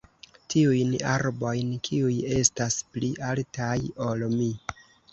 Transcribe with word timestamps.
tiujn 0.53 0.95
arbojn 1.17 1.69
kiuj 1.89 2.17
estas 2.39 2.81
pli 2.97 3.15
altaj 3.31 3.79
ol 4.11 4.29
mi! 4.39 4.53